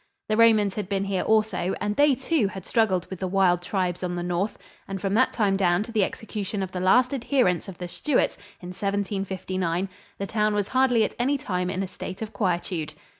[0.29, 4.01] The Romans had been here also, and they, too, had struggled with the wild tribes
[4.01, 7.67] on the north, and from that time down to the execution of the last adherents
[7.67, 12.23] of the Stuarts in 1759 the town was hardly at any time in a state
[12.23, 12.95] of quietude.